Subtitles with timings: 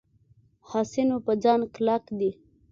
[0.69, 2.31] حسینو په ځان کلک دی.